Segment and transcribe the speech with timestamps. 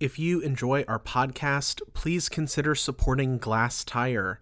[0.00, 4.38] If you enjoy our podcast, please consider supporting Glasstire.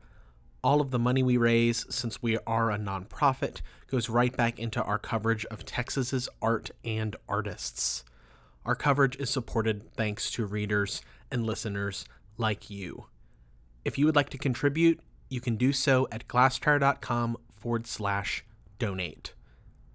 [0.63, 4.81] All of the money we raise, since we are a nonprofit, goes right back into
[4.81, 8.05] our coverage of Texas's art and artists.
[8.65, 12.05] Our coverage is supported thanks to readers and listeners
[12.37, 13.07] like you.
[13.85, 18.45] If you would like to contribute, you can do so at glasstire.com forward slash
[18.79, 19.35] donate.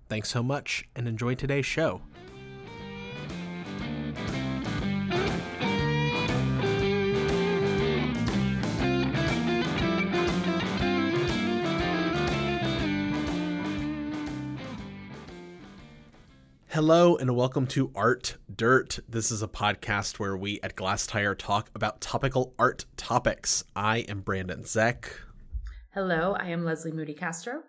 [0.09, 2.01] Thanks so much and enjoy today's show.
[16.73, 18.97] Hello and welcome to Art Dirt.
[19.07, 23.63] This is a podcast where we at Glasstire talk about topical art topics.
[23.75, 25.19] I am Brandon Zech.
[25.93, 27.61] Hello, I am Leslie Moody Castro.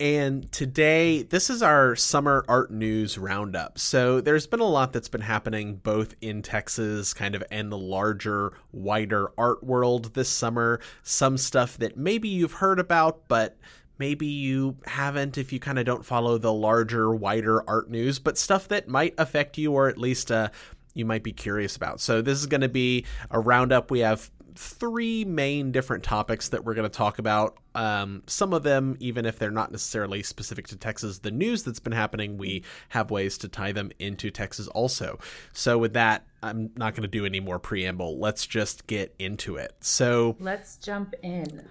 [0.00, 3.78] And today, this is our summer art news roundup.
[3.78, 7.78] So, there's been a lot that's been happening both in Texas, kind of, and the
[7.78, 10.80] larger, wider art world this summer.
[11.04, 13.56] Some stuff that maybe you've heard about, but
[13.98, 18.38] maybe you haven't if you kind of don't follow the larger, wider art news, but
[18.38, 20.48] stuff that might affect you or at least uh,
[20.94, 22.00] you might be curious about.
[22.00, 23.90] So, this is going to be a roundup.
[23.90, 27.58] We have three main different topics that we're going to talk about.
[27.74, 31.80] Um, some of them, even if they're not necessarily specific to Texas, the news that's
[31.80, 35.18] been happening, we have ways to tie them into Texas also.
[35.52, 38.18] So, with that, I'm not going to do any more preamble.
[38.18, 39.74] Let's just get into it.
[39.80, 41.64] So, let's jump in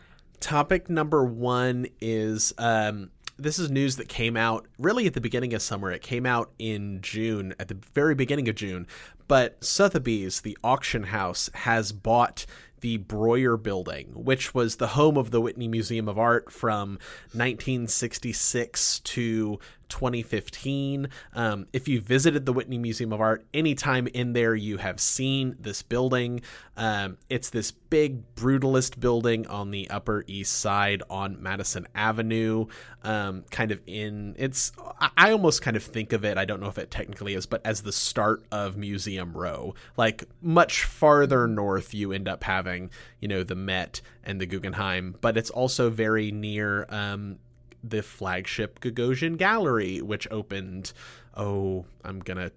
[0.44, 5.53] topic number one is um, this is news that came out really at the beginning
[5.53, 5.89] of summer.
[5.89, 8.85] It came out in June, at the very beginning of June.
[9.30, 12.45] But Sotheby's, the auction house, has bought
[12.81, 17.00] the Breuer Building, which was the home of the Whitney Museum of Art from
[17.31, 19.59] 1966 to
[19.94, 21.08] 2015.
[21.33, 25.55] Um, if you visited the Whitney Museum of Art anytime in there, you have seen
[25.59, 26.41] this building.
[26.75, 32.66] Um, it's this big brutalist building on the Upper East Side on Madison Avenue.
[33.03, 34.72] Um, kind of in it's,
[35.16, 36.39] I almost kind of think of it.
[36.39, 39.75] I don't know if it technically is, but as the start of Museum Row.
[39.95, 42.89] Like much farther north, you end up having
[43.19, 47.38] you know the Met and the Guggenheim, but it's also very near um,
[47.83, 50.94] the flagship Gagosian Gallery, which opened,
[51.35, 52.51] oh, I'm going to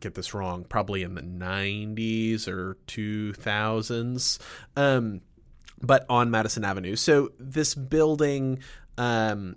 [0.00, 4.38] get this wrong, probably in the 90s or 2000s,
[4.76, 5.20] um,
[5.82, 6.96] but on Madison Avenue.
[6.96, 8.60] So this building
[8.96, 9.56] um,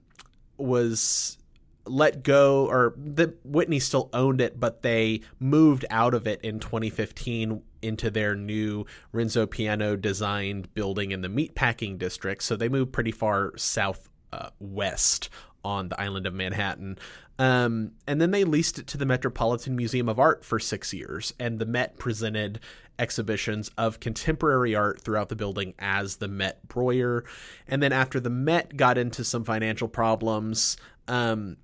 [0.58, 1.38] was
[1.86, 6.60] let go or the Whitney still owned it but they moved out of it in
[6.60, 12.94] 2015 into their new Renzo Piano designed building in the meatpacking district so they moved
[12.94, 15.30] pretty far south uh, west
[15.64, 16.98] on the island of Manhattan.
[17.38, 21.34] Um, and then they leased it to the Metropolitan Museum of Art for six years,
[21.40, 22.60] and the Met presented
[23.00, 27.24] exhibitions of contemporary art throughout the building as the Met Breuer.
[27.68, 30.78] And then after the Met got into some financial problems,
[31.08, 31.58] um,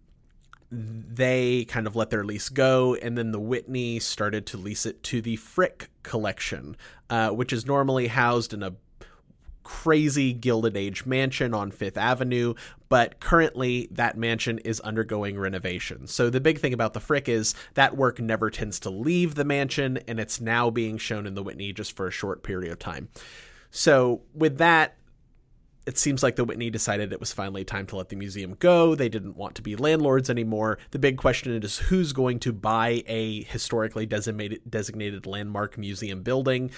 [0.72, 5.04] they kind of let their lease go, and then the Whitney started to lease it
[5.04, 6.76] to the Frick collection,
[7.10, 8.74] uh, which is normally housed in a
[9.68, 12.54] crazy Gilded Age mansion on Fifth Avenue,
[12.88, 16.08] but currently that mansion is undergoing renovation.
[16.08, 19.44] So the big thing about the Frick is that work never tends to leave the
[19.44, 22.80] mansion, and it's now being shown in the Whitney just for a short period of
[22.80, 23.10] time.
[23.70, 24.96] So with that,
[25.86, 28.96] it seems like the Whitney decided it was finally time to let the museum go.
[28.96, 30.78] They didn't want to be landlords anymore.
[30.92, 36.72] The big question is who's going to buy a historically designated designated landmark museum building?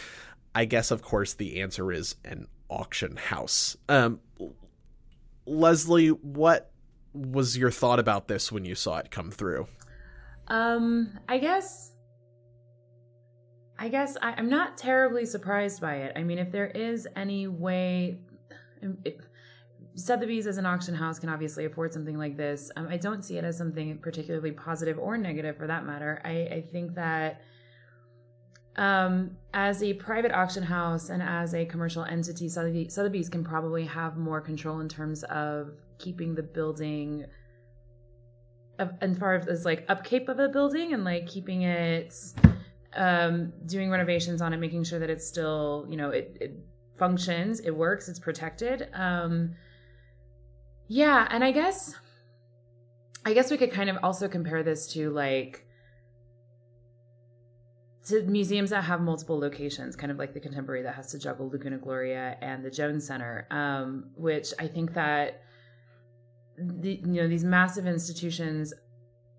[0.56, 3.78] I guess, of course, the answer is an auction house.
[3.88, 4.20] Um,
[5.46, 6.72] Leslie, what
[7.14, 9.68] was your thought about this when you saw it come through?
[10.48, 11.94] Um, I guess,
[13.78, 16.14] I guess I, am not terribly surprised by it.
[16.16, 18.20] I mean, if there is any way,
[19.06, 19.20] it,
[19.96, 22.72] Sotheby's as an auction house can obviously afford something like this.
[22.76, 26.22] Um, I don't see it as something particularly positive or negative for that matter.
[26.24, 27.42] I, I think that
[28.76, 34.18] um, as a private auction house and as a commercial entity, Sotheby's can probably have
[34.18, 37.26] more control in terms of keeping the building
[38.80, 42.16] as far as like upkeep of a building and like keeping it
[42.96, 46.54] um doing renovations on it making sure that it's still you know it, it
[46.98, 48.90] functions it works it's protected.
[48.94, 49.56] Um
[50.88, 51.94] yeah and i guess
[53.26, 55.68] i guess we could kind of also compare this to like
[58.08, 61.50] to museums that have multiple locations, kind of like the Contemporary that has to juggle
[61.50, 65.44] Laguna Gloria and the Jones Center, um, which I think that
[66.58, 68.74] the, you know these massive institutions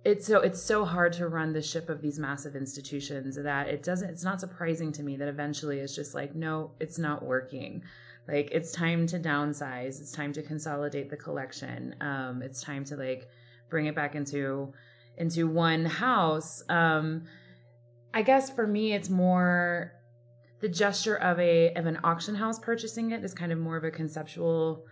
[0.05, 3.83] it's so it's so hard to run the ship of these massive institutions that it
[3.83, 7.83] doesn't it's not surprising to me that eventually it's just like no it's not working.
[8.27, 10.01] Like it's time to downsize.
[10.01, 11.95] It's time to consolidate the collection.
[12.01, 13.29] Um it's time to like
[13.69, 14.73] bring it back into
[15.19, 16.63] into one house.
[16.71, 17.25] Um
[18.15, 19.93] i guess for me it's more
[20.61, 23.85] the gesture of a of an auction house purchasing it is kind of more of
[23.85, 24.85] a conceptual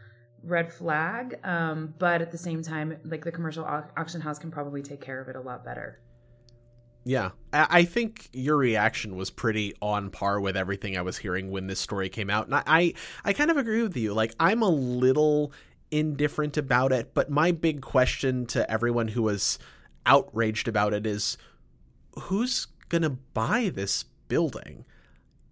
[0.43, 1.39] red flag.
[1.45, 5.01] Um, but at the same time, like the commercial au- auction house can probably take
[5.01, 6.01] care of it a lot better.
[7.05, 11.67] Yeah, I think your reaction was pretty on par with everything I was hearing when
[11.67, 12.93] this story came out, and I,
[13.25, 14.13] I kind of agree with you.
[14.13, 15.53] Like, I'm a little
[15.91, 19.59] indifferent about it, but my big question to everyone who was
[20.05, 21.39] outraged about it is,
[22.19, 24.85] who's gonna buy this building?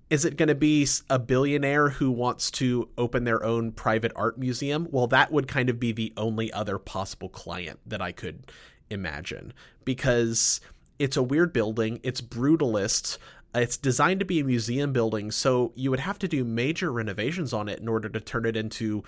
[0.08, 4.38] is it going to be a billionaire who wants to open their own private art
[4.38, 4.86] museum?
[4.90, 8.52] Well, that would kind of be the only other possible client that I could
[8.88, 9.52] imagine
[9.84, 10.60] because
[10.98, 13.18] it's a weird building, it's brutalist,
[13.52, 17.52] it's designed to be a museum building, so you would have to do major renovations
[17.52, 19.02] on it in order to turn it into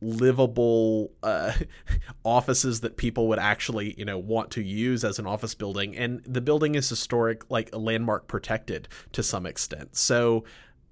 [0.00, 1.52] livable uh,
[2.24, 5.96] offices that people would actually you know want to use as an office building.
[5.96, 9.96] And the building is historic like a landmark protected to some extent.
[9.96, 10.44] So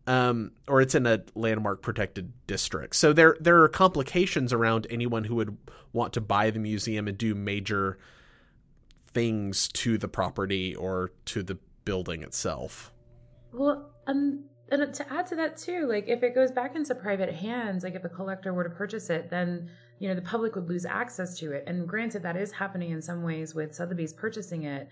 [0.07, 2.97] um, or it's in a landmark protected district.
[2.97, 5.57] So there there are complications around anyone who would
[5.93, 7.99] want to buy the museum and do major
[9.09, 12.93] things to the property or to the building itself.
[13.53, 17.33] Well um and to add to that too, like if it goes back into private
[17.33, 20.69] hands, like if a collector were to purchase it, then you know the public would
[20.69, 21.65] lose access to it.
[21.67, 24.89] And granted, that is happening in some ways with Sotheby's purchasing it,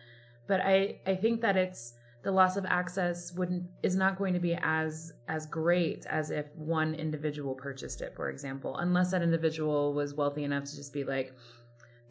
[0.46, 4.40] but I I think that it's the loss of access wouldn't is not going to
[4.40, 9.92] be as as great as if one individual purchased it, for example, unless that individual
[9.92, 11.34] was wealthy enough to just be like,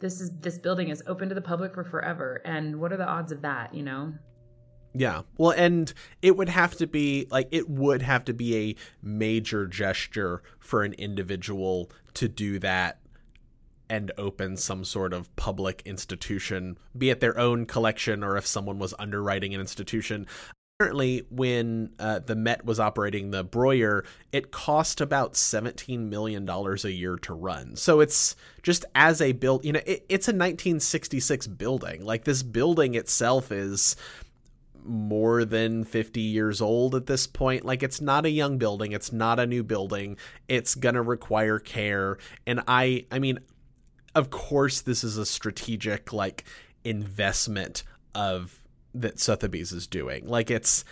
[0.00, 3.08] this is this building is open to the public for forever, and what are the
[3.08, 4.12] odds of that, you know?
[4.94, 5.22] Yeah.
[5.36, 5.92] Well, and
[6.22, 10.84] it would have to be like it would have to be a major gesture for
[10.84, 13.00] an individual to do that
[13.90, 18.78] and open some sort of public institution, be it their own collection or if someone
[18.78, 20.26] was underwriting an institution.
[20.80, 26.88] Apparently, when uh, the Met was operating the Breuer, it cost about $17 million a
[26.88, 27.76] year to run.
[27.76, 32.04] So it's just as a build, you know, it, it's a 1966 building.
[32.04, 33.94] Like this building itself is
[34.84, 37.64] more than 50 years old at this point.
[37.64, 40.16] Like it's not a young building, it's not a new building.
[40.48, 43.38] It's going to require care and I I mean
[44.14, 46.44] of course this is a strategic like
[46.84, 47.82] investment
[48.14, 48.60] of
[48.94, 50.26] that Sotheby's is doing.
[50.26, 50.84] Like it's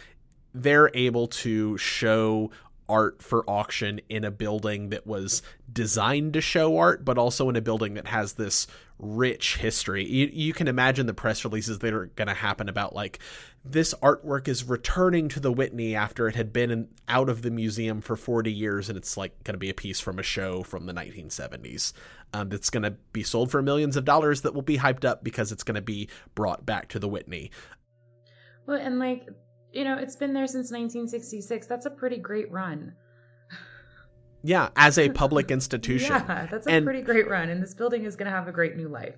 [0.54, 2.50] they're able to show
[2.92, 5.40] art for auction in a building that was
[5.72, 8.66] designed to show art, but also in a building that has this
[8.98, 10.06] rich history.
[10.06, 13.18] You, you can imagine the press releases that are going to happen about like
[13.64, 17.50] this artwork is returning to the Whitney after it had been in, out of the
[17.50, 20.62] museum for 40 years, and it's like going to be a piece from a show
[20.62, 21.94] from the 1970s
[22.34, 25.24] um, that's going to be sold for millions of dollars that will be hyped up
[25.24, 27.50] because it's going to be brought back to the Whitney.
[28.66, 29.26] Well, and like
[29.72, 31.66] you know, it's been there since 1966.
[31.66, 32.94] That's a pretty great run.
[34.42, 36.10] Yeah, as a public institution.
[36.12, 38.52] yeah, that's a and, pretty great run, and this building is going to have a
[38.52, 39.16] great new life.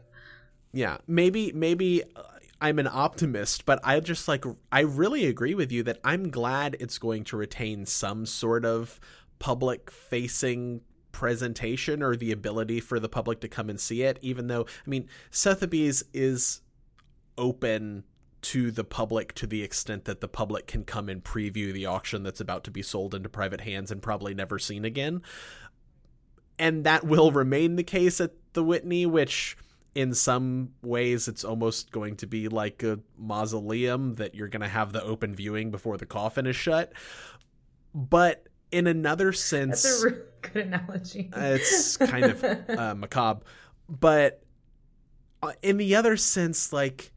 [0.73, 2.23] Yeah, maybe maybe uh,
[2.61, 6.77] I'm an optimist, but I just like I really agree with you that I'm glad
[6.81, 9.01] it's going to retain some sort of
[9.39, 10.83] public facing
[11.13, 14.91] presentation or the ability for the public to come and see it even though I
[14.91, 16.61] mean Sotheby's is
[17.39, 18.03] open
[18.45, 22.23] to the public to the extent that the public can come and preview the auction
[22.23, 25.23] that's about to be sold into private hands and probably never seen again.
[26.59, 29.57] And that will remain the case at the Whitney, which
[29.95, 34.69] in some ways it's almost going to be like a mausoleum that you're going to
[34.69, 36.93] have the open viewing before the coffin is shut.
[37.95, 41.31] But in another sense, that's a really good analogy.
[41.35, 43.43] it's kind of uh, macabre,
[43.89, 44.43] but
[45.43, 47.14] uh, in the other sense, like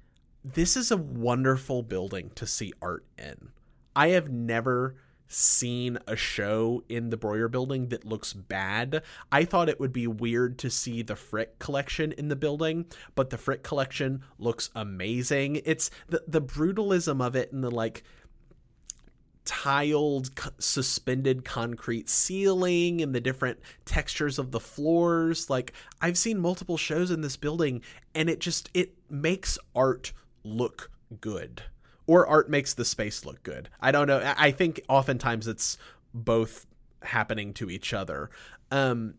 [0.54, 3.50] this is a wonderful building to see art in.
[3.96, 4.96] I have never
[5.28, 9.04] seen a show in the Breuer building that looks bad.
[9.32, 12.86] I thought it would be weird to see the Frick collection in the building,
[13.16, 15.62] but the Frick collection looks amazing.
[15.66, 18.04] It's the the brutalism of it and the like
[19.44, 26.76] tiled suspended concrete ceiling and the different textures of the floors like I've seen multiple
[26.76, 27.82] shows in this building
[28.14, 30.12] and it just it makes art
[30.48, 30.90] look
[31.22, 31.64] good
[32.08, 33.70] or art makes the space look good.
[33.82, 34.34] I don't know.
[34.38, 35.78] I think oftentimes it's
[36.14, 36.66] both
[37.04, 38.30] happening to each other.
[38.72, 39.16] Um,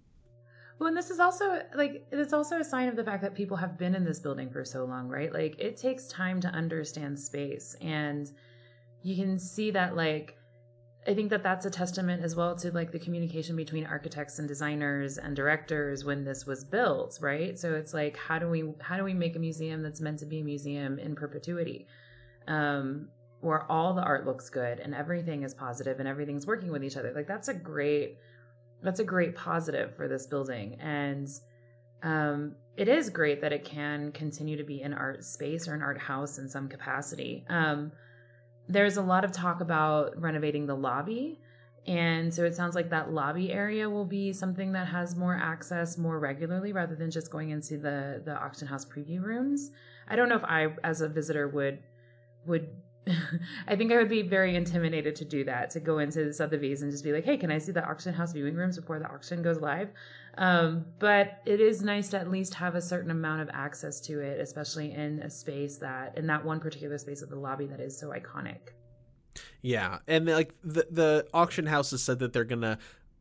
[0.79, 3.57] Well, and this is also like it's also a sign of the fact that people
[3.57, 5.33] have been in this building for so long, right?
[5.33, 8.31] Like it takes time to understand space, and
[9.03, 10.38] you can see that like
[11.07, 14.47] I think that that's a testament as well to like the communication between architects and
[14.47, 17.59] designers and directors when this was built, right?
[17.59, 20.27] So it's like how do we how do we make a museum that's meant to
[20.27, 21.87] be a museum in perpetuity?
[22.47, 23.09] Um
[23.41, 26.97] where all the art looks good and everything is positive and everything's working with each
[26.97, 27.13] other.
[27.15, 28.19] Like that's a great
[28.83, 31.29] that's a great positive for this building and
[32.03, 35.83] um, it is great that it can continue to be an art space or an
[35.83, 37.91] art house in some capacity um,
[38.69, 41.41] there's a lot of talk about renovating the lobby
[41.87, 45.97] and so it sounds like that lobby area will be something that has more access
[45.97, 49.71] more regularly rather than just going into the the auction house preview rooms
[50.09, 51.79] i don't know if i as a visitor would
[52.47, 52.69] would
[53.69, 56.83] I think I would be very intimidated to do that, to go into the Sotheby's
[56.83, 59.07] and just be like, hey, can I see the auction house viewing rooms before the
[59.07, 59.89] auction goes live?
[60.39, 64.21] Um, but it is nice to at least have a certain amount of access to
[64.21, 67.81] it, especially in a space that, in that one particular space of the lobby that
[67.81, 68.61] is so iconic.
[69.63, 69.99] Yeah.
[70.07, 72.79] And like the, the auction house has said that they're going to,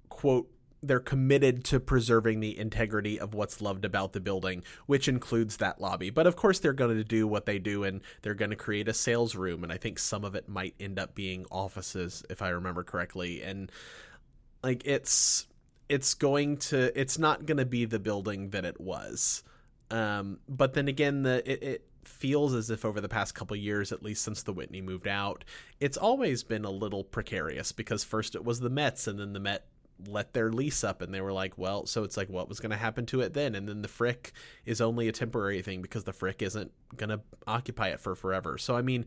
[0.09, 0.51] quote,
[0.83, 5.81] they're committed to preserving the integrity of what's loved about the building, which includes that
[5.81, 6.11] lobby.
[6.11, 8.87] But of course, they're going to do what they do, and they're going to create
[8.87, 9.63] a sales room.
[9.63, 13.41] And I think some of it might end up being offices, if I remember correctly.
[13.41, 13.71] And
[14.61, 15.47] like it's
[15.89, 19.43] it's going to it's not going to be the building that it was.
[19.89, 23.91] Um, but then again, the it, it feels as if over the past couple years,
[23.91, 25.43] at least since the Whitney moved out,
[25.79, 29.39] it's always been a little precarious because first it was the Mets, and then the
[29.39, 29.65] Met
[30.05, 32.69] let their lease up and they were like well so it's like what was going
[32.69, 34.31] to happen to it then and then the frick
[34.65, 38.57] is only a temporary thing because the frick isn't going to occupy it for forever
[38.57, 39.05] so i mean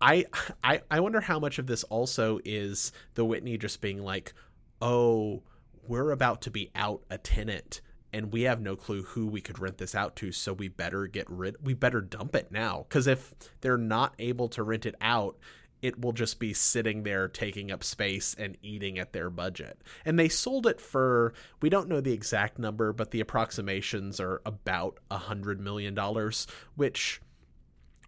[0.00, 0.26] I,
[0.64, 4.34] I i wonder how much of this also is the whitney just being like
[4.80, 5.42] oh
[5.86, 7.80] we're about to be out a tenant
[8.12, 11.06] and we have no clue who we could rent this out to so we better
[11.06, 14.94] get rid we better dump it now because if they're not able to rent it
[15.00, 15.36] out
[15.82, 19.82] it will just be sitting there taking up space and eating at their budget.
[20.04, 24.40] And they sold it for we don't know the exact number, but the approximations are
[24.46, 26.46] about a hundred million dollars,
[26.76, 27.20] which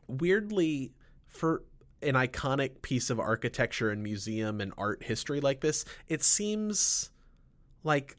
[0.06, 0.92] weirdly
[1.26, 1.64] for
[2.00, 7.10] an iconic piece of architecture and museum and art history like this, it seems
[7.84, 8.16] like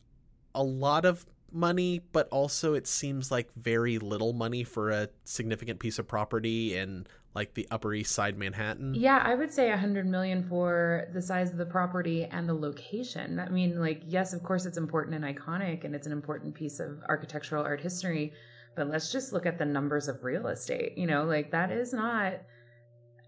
[0.54, 5.80] a lot of money, but also it seems like very little money for a significant
[5.80, 7.06] piece of property in
[7.36, 8.96] like the Upper East Side Manhattan?
[8.96, 12.54] Yeah, I would say a hundred million for the size of the property and the
[12.54, 13.40] location.
[13.40, 16.80] I mean, like, yes, of course, it's important and iconic, and it's an important piece
[16.80, 18.34] of architectural art history.
[18.76, 20.98] But let's just look at the numbers of real estate.
[20.98, 22.36] You know, like that is not.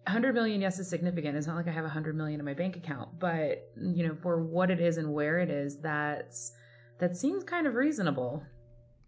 [0.07, 2.75] 100 million yes is significant it's not like i have 100 million in my bank
[2.75, 6.53] account but you know for what it is and where it is that's
[6.99, 8.43] that seems kind of reasonable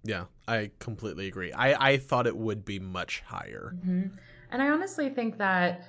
[0.03, 4.07] yeah i completely agree i i thought it would be much higher mm-hmm.
[4.51, 5.87] And I honestly think that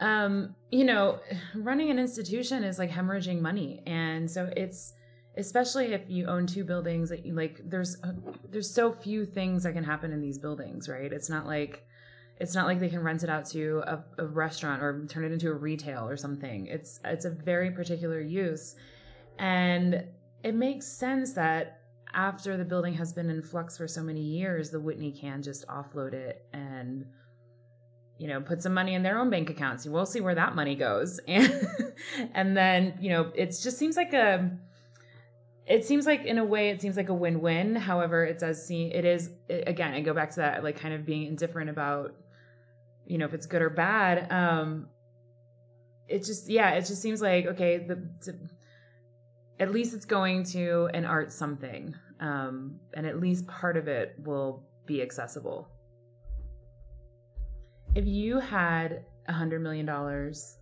[0.00, 1.18] um, you know,
[1.56, 3.82] running an institution is like hemorrhaging money.
[3.86, 4.94] And so it's
[5.36, 8.12] especially if you own two buildings that you like there's uh,
[8.48, 11.12] there's so few things that can happen in these buildings, right?
[11.12, 11.84] It's not like
[12.40, 15.32] it's not like they can rent it out to a, a restaurant or turn it
[15.32, 16.66] into a retail or something.
[16.66, 18.76] It's it's a very particular use.
[19.38, 20.04] And
[20.42, 21.80] it makes sense that
[22.14, 25.66] after the building has been in flux for so many years, the Whitney can just
[25.66, 27.06] offload it and
[28.18, 29.86] you know, put some money in their own bank accounts.
[29.86, 31.20] We'll see where that money goes.
[31.28, 34.50] And and then, you know, it just seems like a
[35.66, 37.76] it seems like in a way it seems like a win-win.
[37.76, 40.94] However, it does seem it is it, again, I go back to that like kind
[40.94, 42.14] of being indifferent about
[43.08, 44.30] you know, if it's good or bad.
[44.30, 44.88] Um
[46.06, 48.34] it just yeah, it just seems like okay, the to,
[49.58, 51.94] at least it's going to an art something.
[52.20, 55.68] Um and at least part of it will be accessible
[57.94, 60.56] if you had a hundred million dollars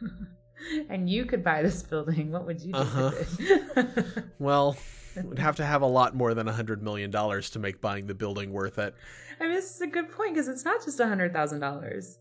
[0.88, 3.10] and you could buy this building, what would you do uh-huh.
[3.12, 4.24] with it?
[4.38, 4.76] well,
[5.24, 8.06] would have to have a lot more than a hundred million dollars to make buying
[8.06, 8.94] the building worth it.
[9.40, 12.18] I mean, this is a good point because it's not just a hundred thousand dollars.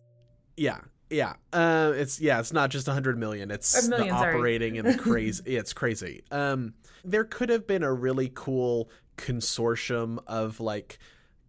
[0.58, 1.34] Yeah, yeah.
[1.54, 3.52] Uh, it's yeah, it's not just a hundred million.
[3.52, 5.56] It's million, the operating and the crazy.
[5.56, 6.24] it's crazy.
[6.32, 6.74] Um,
[7.04, 10.98] there could have been a really cool consortium of like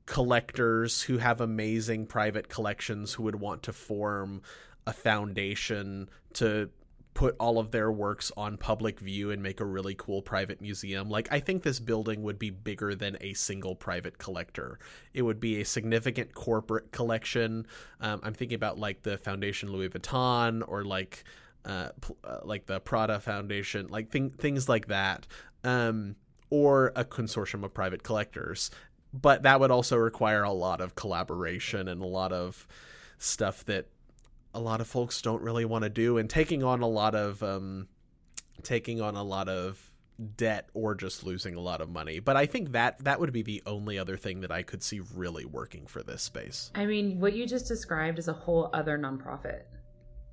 [0.07, 4.43] collectors who have amazing private collections who would want to form
[4.87, 6.71] a foundation to
[7.17, 11.09] put all of their works on public view and make a really cool private museum.
[11.09, 14.79] Like, I think this building would be bigger than a single private collector.
[15.15, 17.67] It would be a significant corporate collection.
[18.03, 21.25] Um, I'm thinking about like the Foundation Louis Vuitton or like
[21.65, 21.89] uh,
[22.23, 25.27] uh like the Prada Foundation, like thing, things like that.
[25.65, 26.17] Um,
[26.51, 28.71] or a consortium of private collectors.
[29.15, 32.69] But that would also require a lot of collaboration and a lot of
[33.19, 33.87] stuff that
[34.57, 37.43] a lot of folks don't really want to do, and taking on a lot of
[37.43, 37.89] um,
[38.63, 39.81] taking on a lot of
[40.37, 42.19] debt or just losing a lot of money.
[42.21, 45.01] But I think that that would be the only other thing that I could see
[45.15, 46.71] really working for this space.
[46.75, 49.63] I mean, what you just described is a whole other nonprofit.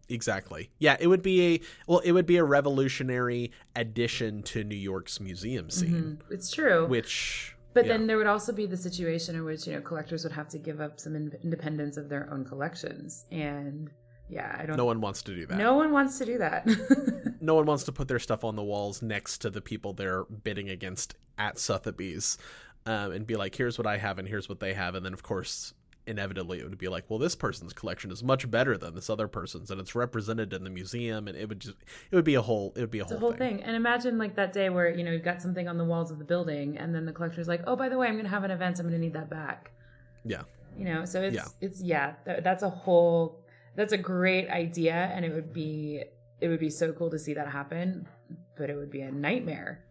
[0.10, 0.70] Exactly.
[0.80, 5.20] Yeah, it would be a well, it would be a revolutionary addition to New York's
[5.20, 6.20] museum scene.
[6.22, 6.34] Mm-hmm.
[6.34, 6.88] It's true.
[6.88, 7.94] Which but yeah.
[7.94, 10.60] then there would also be the situation in which, you know, collectors would have to
[10.60, 13.90] give up some in- independence of their own collections and
[14.34, 14.78] yeah, I don't.
[14.78, 15.58] No one wants to do that.
[15.58, 16.66] No one wants to do that.
[17.42, 20.24] no one wants to put their stuff on the walls next to the people they're
[20.24, 22.38] bidding against at Sotheby's,
[22.86, 25.14] um, and be like, "Here's what I have, and here's what they have," and then
[25.14, 25.74] of course,
[26.06, 29.28] inevitably, it would be like, "Well, this person's collection is much better than this other
[29.28, 31.78] person's, and it's represented in the museum," and it would just,
[32.12, 33.58] it would be a whole, it would be a whole, whole thing.
[33.58, 33.64] thing.
[33.64, 36.20] And imagine like that day where you know you've got something on the walls of
[36.20, 38.44] the building, and then the collector's like, "Oh, by the way, I'm going to have
[38.44, 38.80] an event.
[38.80, 39.72] I'm going to need that back."
[40.26, 40.44] Yeah.
[40.78, 41.46] You know, so it's Yeah.
[41.62, 43.43] it's yeah, th- that's a whole
[43.76, 46.04] that's a great idea and it would be
[46.40, 48.08] it would be so cool to see that happen
[48.58, 49.84] but it would be a nightmare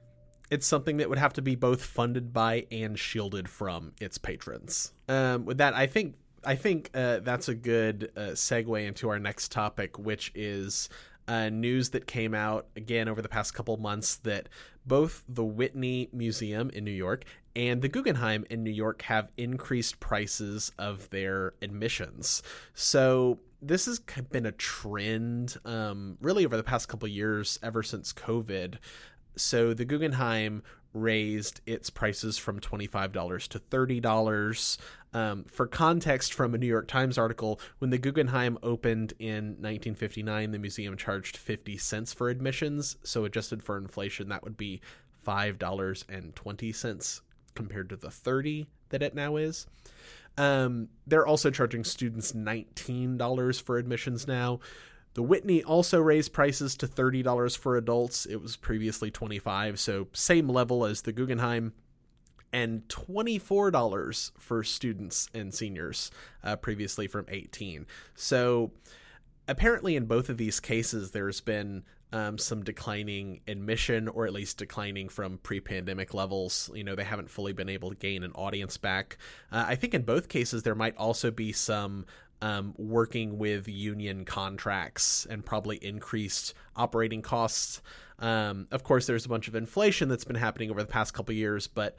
[0.50, 4.92] it's something that would have to be both funded by and shielded from its patrons
[5.08, 9.18] um, with that i think i think uh, that's a good uh, segue into our
[9.18, 10.88] next topic which is
[11.28, 14.48] uh, news that came out again over the past couple months that
[14.84, 17.24] both the Whitney Museum in New York
[17.54, 22.42] and the Guggenheim in New York have increased prices of their admissions.
[22.74, 28.12] So this has been a trend um, really over the past couple years, ever since
[28.12, 28.74] COVID.
[29.36, 34.78] So the Guggenheim raised its prices from $25 to $30.
[35.14, 40.50] Um, for context, from a New York Times article, when the Guggenheim opened in 1959,
[40.50, 42.96] the museum charged 50 cents for admissions.
[43.04, 44.80] So, adjusted for inflation, that would be
[45.26, 47.20] $5.20
[47.54, 49.66] compared to the 30 that it now is.
[50.38, 54.60] Um, they're also charging students $19 for admissions now.
[55.14, 58.24] The Whitney also raised prices to $30 for adults.
[58.24, 61.74] It was previously 25, so same level as the Guggenheim
[62.52, 66.10] and $24 for students and seniors,
[66.42, 67.86] uh, previously from 18.
[68.14, 68.72] So
[69.48, 74.58] apparently in both of these cases there's been um, some declining admission or at least
[74.58, 76.70] declining from pre-pandemic levels.
[76.74, 79.18] You know they haven't fully been able to gain an audience back.
[79.50, 82.06] Uh, i think in both cases there might also be some
[82.40, 87.80] um, working with union contracts and probably increased operating costs.
[88.18, 91.34] Um, of course there's a bunch of inflation that's been happening over the past couple
[91.34, 91.96] years but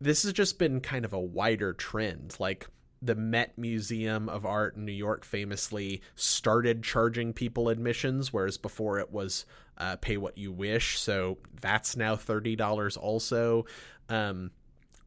[0.00, 2.36] this has just been kind of a wider trend.
[2.38, 2.66] Like
[3.02, 9.00] the Met Museum of Art in New York famously started charging people admissions, whereas before
[9.00, 9.44] it was
[9.76, 10.98] uh, pay what you wish.
[10.98, 13.66] So that's now $30 also.
[14.08, 14.52] Um,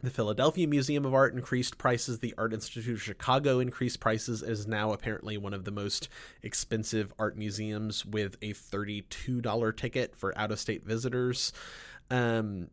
[0.01, 2.19] the Philadelphia Museum of Art increased prices.
[2.19, 6.09] The Art Institute of Chicago increased prices, is now apparently one of the most
[6.43, 11.53] expensive art museums with a $32 ticket for out of state visitors.
[12.11, 12.67] Um,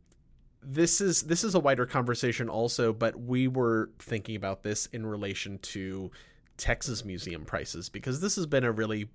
[0.63, 5.05] this is this is a wider conversation also, but we were thinking about this in
[5.05, 6.11] relation to
[6.57, 9.09] Texas museum prices because this has been a really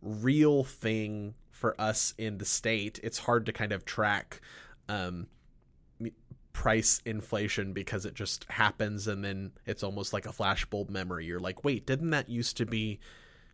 [0.00, 2.98] real thing for us in the state.
[3.02, 4.40] It's hard to kind of track
[4.88, 5.26] um,
[6.52, 11.26] price inflation because it just happens and then it's almost like a flashbulb memory.
[11.26, 13.00] You're like, wait, didn't that used to be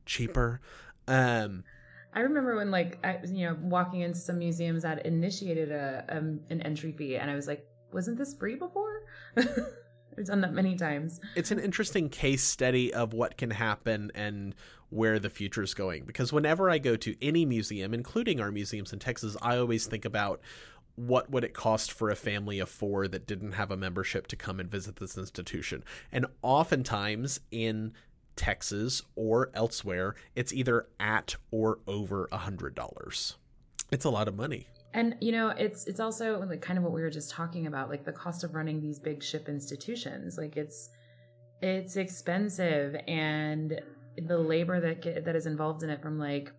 [0.07, 0.61] cheaper?
[1.09, 1.65] Um,
[2.13, 6.05] I remember when, like, I, was, you know, walking into some museums that initiated a
[6.09, 9.03] um, an entry fee, and I was like, "Wasn't this free before?"
[9.37, 11.21] I've done that many times.
[11.37, 14.55] It's an interesting case study of what can happen and
[14.91, 16.05] where the future is going.
[16.05, 20.05] Because whenever I go to any museum, including our museums in Texas, I always think
[20.05, 20.41] about
[20.97, 24.37] what would it cost for a family of four that didn't have a membership to
[24.37, 25.85] come and visit this institution.
[26.13, 27.93] And oftentimes in
[28.37, 33.37] Texas or elsewhere, it's either at or over a hundred dollars.
[33.91, 34.67] It's a lot of money.
[34.93, 37.89] And you know, it's it's also like kind of what we were just talking about,
[37.89, 40.37] like the cost of running these big ship institutions.
[40.37, 40.91] Like it's
[41.63, 43.81] it's expensive, and
[44.17, 46.53] the labor that get, that is involved in it, from like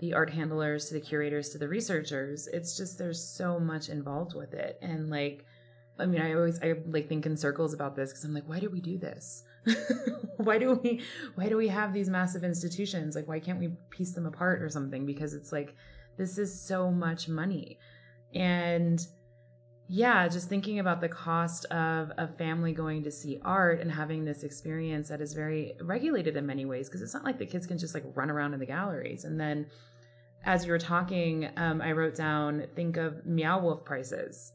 [0.00, 4.34] the art handlers to the curators to the researchers, it's just there's so much involved
[4.34, 5.44] with it, and like.
[6.00, 8.60] I mean, I always I like think in circles about this because I'm like, why
[8.60, 9.42] do we do this?
[10.36, 11.00] why do we
[11.34, 13.14] why do we have these massive institutions?
[13.14, 15.06] Like, why can't we piece them apart or something?
[15.06, 15.74] Because it's like
[16.16, 17.78] this is so much money,
[18.34, 19.04] and
[19.90, 24.24] yeah, just thinking about the cost of a family going to see art and having
[24.24, 27.66] this experience that is very regulated in many ways because it's not like the kids
[27.66, 29.24] can just like run around in the galleries.
[29.24, 29.66] And then
[30.44, 34.52] as you were talking, um, I wrote down think of Meow Wolf prices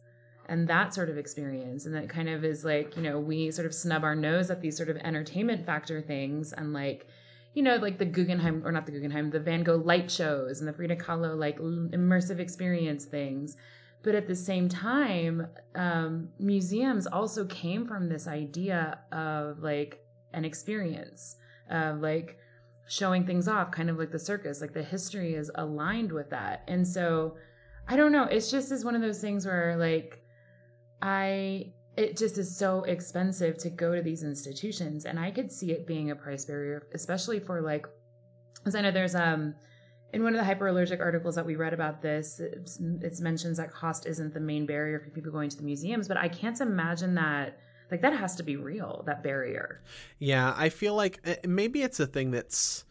[0.47, 1.85] and that sort of experience.
[1.85, 4.61] And that kind of is like you know we sort of snub our nose at
[4.61, 7.07] these sort of entertainment factor things and like
[7.53, 10.67] you know like the guggenheim or not the guggenheim the van gogh light shows and
[10.67, 13.55] the frida kahlo like immersive experience things.
[14.03, 20.43] But at the same time um, museums also came from this idea of like an
[20.43, 21.37] experience
[21.69, 22.37] of like
[22.85, 26.63] showing things off kind of like the circus like the history is aligned with that.
[26.67, 27.37] And so
[27.85, 30.22] i don't know it's just is one of those things where like
[31.03, 35.71] I it just is so expensive to go to these institutions and I could see
[35.71, 37.85] it being a price barrier especially for like
[38.55, 39.53] because I know there's um
[40.13, 43.71] in one of the hyperallergic articles that we read about this it's, it's mentions that
[43.71, 47.15] cost isn't the main barrier for people going to the museums but I can't imagine
[47.15, 47.59] that
[47.91, 49.83] like that has to be real that barrier.
[50.17, 52.85] Yeah I feel like eh, maybe it's a thing that's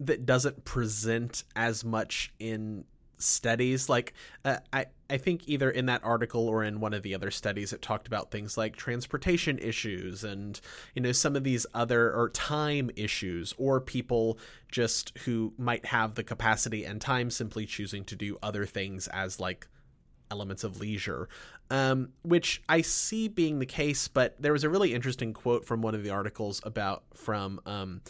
[0.00, 2.84] that doesn't present as much in
[3.22, 4.12] studies like
[4.44, 7.72] uh, i i think either in that article or in one of the other studies
[7.72, 10.60] it talked about things like transportation issues and
[10.94, 14.38] you know some of these other or time issues or people
[14.70, 19.38] just who might have the capacity and time simply choosing to do other things as
[19.38, 19.68] like
[20.32, 21.28] elements of leisure,
[21.70, 24.08] um, which I see being the case.
[24.08, 28.00] But there was a really interesting quote from one of the articles about from um,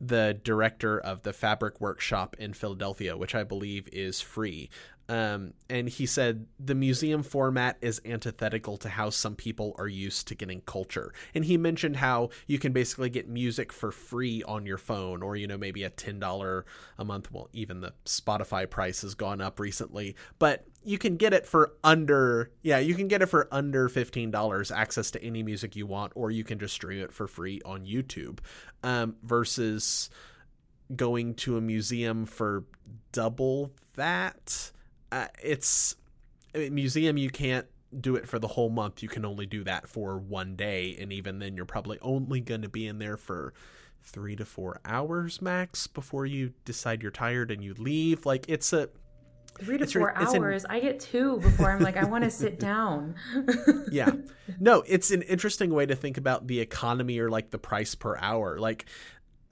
[0.00, 4.70] the director of the Fabric Workshop in Philadelphia, which I believe is free.
[5.10, 10.28] Um, and he said the museum format is antithetical to how some people are used
[10.28, 11.14] to getting culture.
[11.34, 15.34] And he mentioned how you can basically get music for free on your phone, or
[15.34, 16.66] you know maybe a ten dollar
[16.98, 17.32] a month.
[17.32, 21.72] Well, even the Spotify price has gone up recently, but you can get it for
[21.82, 25.86] under yeah you can get it for under fifteen dollars access to any music you
[25.86, 28.38] want, or you can just stream it for free on YouTube.
[28.82, 30.10] Um, versus
[30.94, 32.64] going to a museum for
[33.12, 34.70] double that
[35.12, 35.96] uh, it's
[36.54, 37.66] a museum you can't
[38.00, 41.12] do it for the whole month you can only do that for one day and
[41.12, 43.52] even then you're probably only going to be in there for
[44.02, 48.72] three to four hours max before you decide you're tired and you leave like it's
[48.72, 48.88] a
[49.58, 52.58] three to four hours an, i get two before i'm like i want to sit
[52.60, 53.14] down
[53.90, 54.10] yeah
[54.58, 58.16] no it's an interesting way to think about the economy or like the price per
[58.18, 58.86] hour like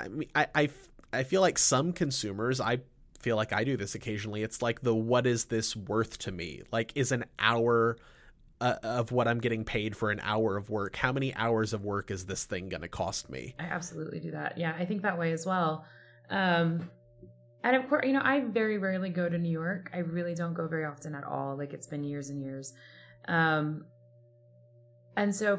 [0.01, 0.69] i mean i i,
[1.13, 2.81] I feel like some consumers i
[3.27, 4.45] feel like I do this occasionally.
[4.45, 6.63] It's like the what is this worth to me?
[6.71, 7.97] Like, is an hour
[8.61, 11.85] uh, of what I'm getting paid for an hour of work, how many hours of
[11.85, 13.55] work is this thing going to cost me?
[13.59, 14.57] I absolutely do that.
[14.59, 15.85] Yeah, I think that way as well.
[16.31, 16.89] Um,
[17.67, 19.91] and of course, you know, I very rarely go to New York.
[19.93, 21.57] I really don't go very often at all.
[21.57, 22.73] Like, it's been years and years.
[23.29, 23.87] Um,
[25.17, 25.59] and so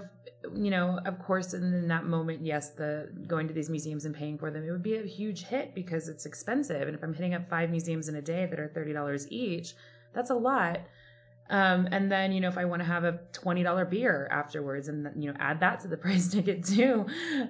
[0.56, 4.38] you know of course in, that moment yes the going to these museums and paying
[4.38, 7.34] for them it would be a huge hit because it's expensive and if i'm hitting
[7.34, 9.74] up five museums in a day that are $30 each
[10.13, 10.80] that's a lot
[11.50, 15.10] um, and then you know if i want to have a $20 beer afterwards and
[15.22, 17.06] you know add that to the price ticket too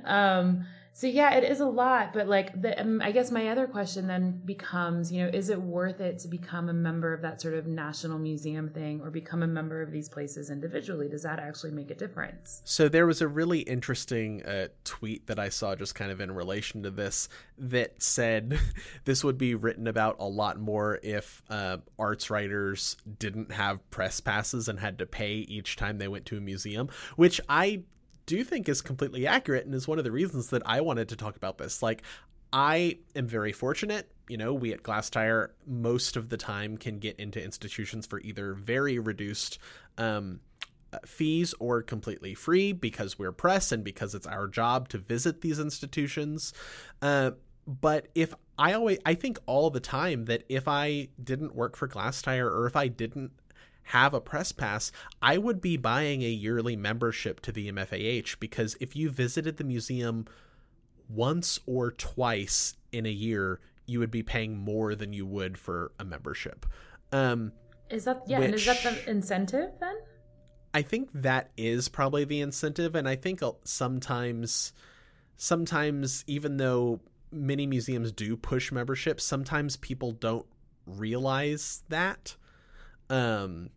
[0.06, 0.65] um,
[0.97, 4.07] so yeah, it is a lot, but like the um, I guess my other question
[4.07, 7.53] then becomes, you know, is it worth it to become a member of that sort
[7.53, 11.07] of national museum thing or become a member of these places individually?
[11.07, 12.63] Does that actually make a difference?
[12.65, 16.31] So there was a really interesting uh, tweet that I saw just kind of in
[16.31, 17.29] relation to this
[17.60, 18.60] that said
[19.05, 24.19] this would be written about a lot more if uh, arts writers didn't have press
[24.19, 27.83] passes and had to pay each time they went to a museum, which I
[28.28, 31.16] do think is completely accurate and is one of the reasons that I wanted to
[31.16, 31.82] talk about this.
[31.82, 32.04] Like,
[32.54, 34.12] I am very fortunate.
[34.30, 38.54] You know, we at Glasstire most of the time can get into institutions for either
[38.54, 39.58] very reduced
[39.98, 40.42] um,
[40.94, 45.42] uh, fees or completely free because we're press and because it's our job to visit
[45.42, 46.54] these institutions.
[47.02, 47.32] Uh,
[47.66, 51.88] but if I always, I think all the time that if I didn't work for
[51.88, 53.32] Glasstire or if I didn't
[53.88, 58.76] have a press pass, I would be buying a yearly membership to the MFAH because
[58.82, 60.26] if you visited the museum
[61.10, 65.93] once or twice in a year, you would be paying more than you would for
[66.00, 66.65] a membership.
[67.13, 67.54] Um,
[67.89, 68.39] is that yeah?
[68.39, 69.95] Which, and is that the incentive then?
[70.73, 74.73] I think that is probably the incentive, and I think sometimes,
[75.38, 77.00] sometimes even though
[77.32, 80.45] many museums do push memberships, sometimes people don't
[80.86, 82.36] realize that.
[83.10, 83.69] Um,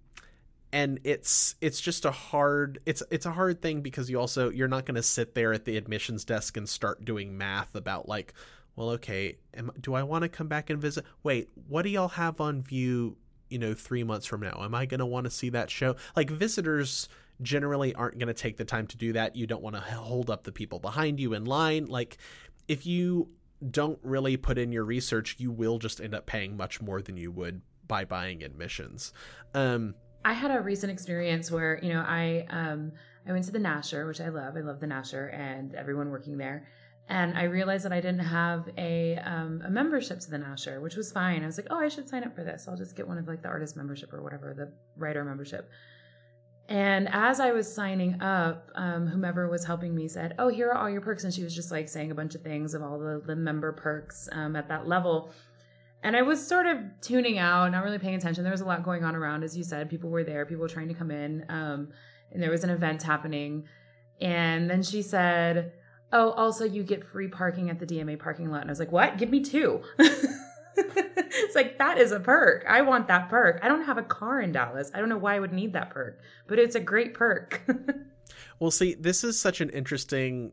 [0.73, 4.69] and it's it's just a hard it's it's a hard thing because you also you're
[4.69, 8.35] not going to sit there at the admissions desk and start doing math about like
[8.77, 11.05] well okay am, do i want to come back and visit?
[11.23, 13.17] Wait what do y'all have on view
[13.49, 14.61] you know 3 months from now?
[14.63, 15.97] Am i going to want to see that show?
[16.15, 17.09] Like visitors
[17.43, 19.35] generally aren't going to take the time to do that.
[19.35, 21.87] You don't want to hold up the people behind you in line.
[21.87, 22.19] Like
[22.69, 23.31] if you
[23.71, 27.17] don't really put in your research you will just end up paying much more than
[27.17, 29.13] you would by buying admissions.
[29.53, 32.93] Um I had a recent experience where, you know, I um
[33.27, 34.57] I went to the Nasher, which I love.
[34.57, 36.67] I love the Nasher and everyone working there.
[37.09, 40.95] And I realized that I didn't have a um, a membership to the Nasher, which
[40.95, 41.43] was fine.
[41.43, 42.67] I was like, oh, I should sign up for this.
[42.69, 45.69] I'll just get one of like the artist membership or whatever, the writer membership.
[46.69, 50.77] And as I was signing up, um, whomever was helping me said, "Oh, here are
[50.77, 53.01] all your perks," and she was just like saying a bunch of things of all
[53.01, 55.33] the, the member perks um, at that level.
[56.03, 58.43] And I was sort of tuning out, not really paying attention.
[58.43, 59.91] There was a lot going on around, as you said.
[59.91, 61.89] People were there, people were trying to come in, um,
[62.33, 63.65] and there was an event happening.
[64.21, 65.73] And then she said,
[66.13, 68.93] "Oh, also you get free parking at the DMA parking lot." And I was like,
[68.93, 69.19] "What?
[69.19, 69.83] Give me two.
[70.77, 72.65] it's like that is a perk.
[72.69, 73.61] I want that perk.
[73.63, 74.91] I don't have a car in Dallas.
[74.95, 77.61] I don't know why I would need that perk, but it's a great perk.
[78.59, 80.53] well, see, this is such an interesting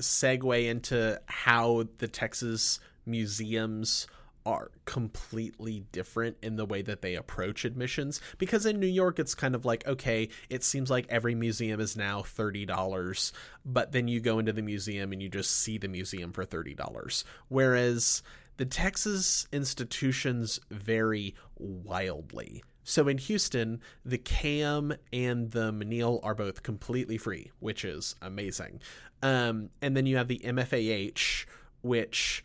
[0.00, 4.06] segue into how the Texas museums
[4.48, 9.34] are completely different in the way that they approach admissions because in New York it's
[9.34, 13.32] kind of like okay it seems like every museum is now $30
[13.66, 17.24] but then you go into the museum and you just see the museum for $30
[17.48, 18.22] whereas
[18.56, 22.64] the Texas institutions vary wildly.
[22.82, 28.80] So in Houston, the CAM and the Menil are both completely free, which is amazing.
[29.22, 31.46] Um, and then you have the MFAH,
[31.82, 32.42] which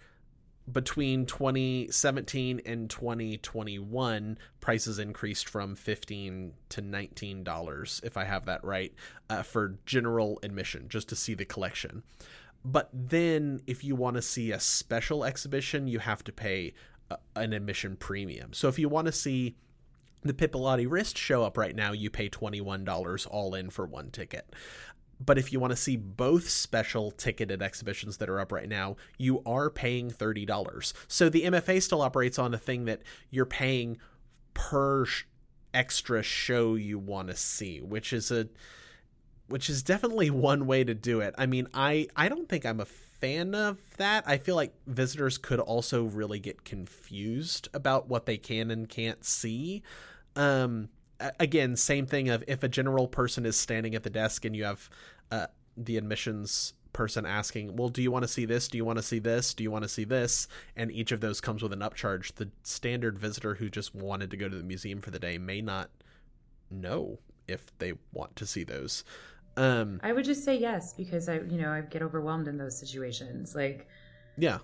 [0.72, 8.64] between 2017 and 2021 prices increased from 15 to 19 dollars if i have that
[8.64, 8.94] right
[9.30, 12.02] uh, for general admission just to see the collection
[12.66, 16.74] but then, if you want to see a special exhibition, you have to pay
[17.10, 18.54] a, an admission premium.
[18.54, 19.58] So if you want to see
[20.22, 24.56] the Pipilotti Rist show up right now, you pay $21 all in for one ticket.
[25.20, 28.98] But if you want to see both special ticketed exhibitions that are up right now,
[29.18, 30.94] you are paying $30.
[31.08, 33.98] So the MFA still operates on a thing that you're paying
[34.54, 35.26] per sh-
[35.74, 38.48] extra show you want to see, which is a
[39.48, 41.36] which is definitely one way to do it.
[41.38, 44.24] I mean, I I don't think I'm a fan of that.
[44.28, 49.24] I feel like visitors could also really get confused about what they can and can't
[49.24, 49.84] see.
[50.36, 50.90] Um
[51.40, 54.64] again, same thing of if a general person is standing at the desk and you
[54.64, 54.90] have
[55.32, 58.68] uh, the admissions person asking, "Well, do you want to see this?
[58.68, 59.54] Do you want to see this?
[59.54, 62.36] Do you want to see this?" And each of those comes with an upcharge.
[62.36, 65.62] The standard visitor who just wanted to go to the museum for the day may
[65.62, 65.90] not
[66.70, 69.04] know if they want to see those.
[69.56, 72.78] Um, I would just say yes because I, you know, I get overwhelmed in those
[72.78, 73.56] situations.
[73.56, 73.88] Like,
[74.38, 74.60] yeah,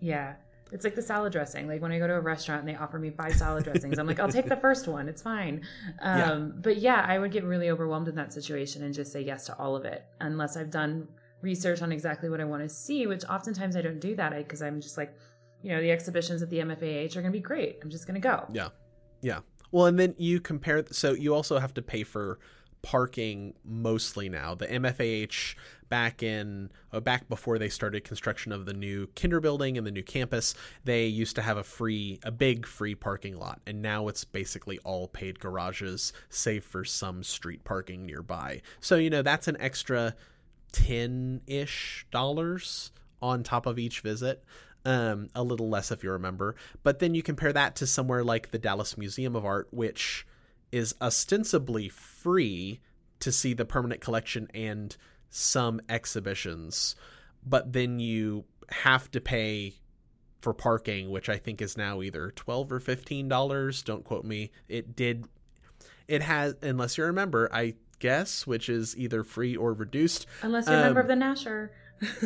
[0.00, 0.34] yeah.
[0.72, 1.66] It's like the salad dressing.
[1.68, 4.06] Like when I go to a restaurant and they offer me five salad dressings, I'm
[4.06, 5.08] like, I'll take the first one.
[5.08, 5.66] It's fine.
[6.00, 6.38] Um, yeah.
[6.62, 9.58] But yeah, I would get really overwhelmed in that situation and just say yes to
[9.58, 11.08] all of it, unless I've done
[11.42, 13.06] research on exactly what I want to see.
[13.06, 15.14] Which oftentimes I don't do that because I'm just like,
[15.62, 17.78] you know, the exhibitions at the MFAH are going to be great.
[17.82, 18.46] I'm just going to go.
[18.52, 18.68] Yeah,
[19.22, 19.40] yeah.
[19.72, 20.84] Well, and then you compare.
[20.90, 22.38] So you also have to pay for
[22.82, 24.54] parking mostly now.
[24.54, 25.54] The MFAH
[25.88, 29.90] back in uh, back before they started construction of the new Kinder building and the
[29.90, 34.08] new campus, they used to have a free a big free parking lot and now
[34.08, 38.62] it's basically all paid garages save for some street parking nearby.
[38.80, 40.14] So, you know, that's an extra
[40.72, 44.44] 10ish dollars on top of each visit.
[44.82, 46.54] Um, a little less if you remember.
[46.82, 50.26] But then you compare that to somewhere like the Dallas Museum of Art, which
[50.72, 52.80] is ostensibly free
[53.20, 54.96] to see the permanent collection and
[55.28, 56.96] some exhibitions,
[57.46, 59.74] but then you have to pay
[60.40, 63.82] for parking, which I think is now either twelve or fifteen dollars.
[63.82, 64.50] Don't quote me.
[64.68, 65.26] It did.
[66.08, 70.26] It has, unless you're a member, I guess, which is either free or reduced.
[70.42, 71.70] Unless you're um, a member of the Nasher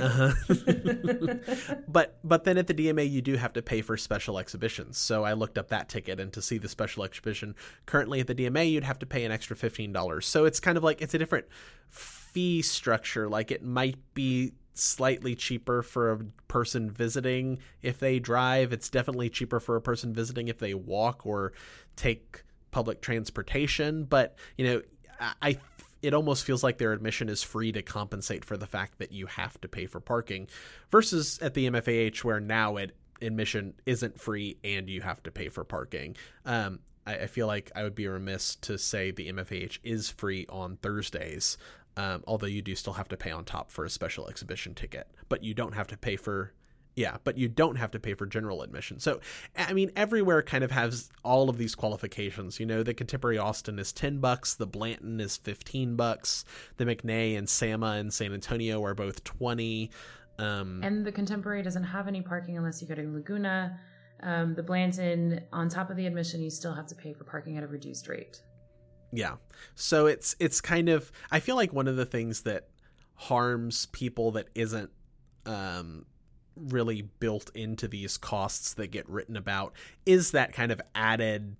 [0.00, 0.32] uh-huh.
[1.88, 4.98] but but then at the DMA you do have to pay for special exhibitions.
[4.98, 7.54] So I looked up that ticket and to see the special exhibition
[7.86, 10.22] currently at the DMA you'd have to pay an extra $15.
[10.22, 11.46] So it's kind of like it's a different
[11.88, 13.28] fee structure.
[13.28, 18.72] Like it might be slightly cheaper for a person visiting if they drive.
[18.72, 21.52] It's definitely cheaper for a person visiting if they walk or
[21.96, 24.82] take public transportation, but you know,
[25.40, 25.58] I
[26.04, 29.26] it almost feels like their admission is free to compensate for the fact that you
[29.26, 30.48] have to pay for parking
[30.90, 35.48] versus at the MFAH where now it admission isn't free and you have to pay
[35.48, 36.16] for parking.
[36.44, 40.46] Um, I, I, feel like I would be remiss to say the MFAH is free
[40.48, 41.56] on Thursdays,
[41.96, 45.08] um, although you do still have to pay on top for a special exhibition ticket,
[45.28, 46.52] but you don't have to pay for
[46.96, 49.00] yeah, but you don't have to pay for general admission.
[49.00, 49.20] So,
[49.56, 52.60] I mean, everywhere kind of has all of these qualifications.
[52.60, 56.44] You know, the Contemporary Austin is 10 bucks, the Blanton is 15 bucks,
[56.76, 59.90] the McNay and Sama in San Antonio are both 20.
[60.38, 63.80] Um, and the Contemporary doesn't have any parking unless you go to Laguna.
[64.22, 67.58] Um, the Blanton, on top of the admission, you still have to pay for parking
[67.58, 68.40] at a reduced rate.
[69.12, 69.36] Yeah.
[69.74, 72.68] So it's it's kind of I feel like one of the things that
[73.14, 74.90] harms people that isn't
[75.46, 76.04] um
[76.56, 79.72] really built into these costs that get written about
[80.06, 81.56] is that kind of added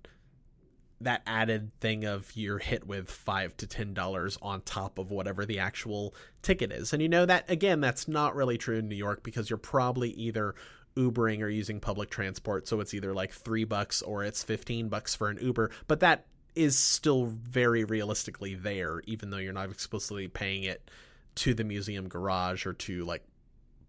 [1.01, 5.45] that added thing of you're hit with five to ten dollars on top of whatever
[5.45, 6.93] the actual ticket is.
[6.93, 10.11] And you know that again that's not really true in new york because you're probably
[10.11, 10.55] either
[10.95, 12.67] ubering or using public transport.
[12.67, 16.25] So it's either like three bucks or it's 15 bucks for an uber but that
[16.55, 20.89] is still very realistically there even though you're not explicitly paying it
[21.35, 23.23] to the museum garage or to like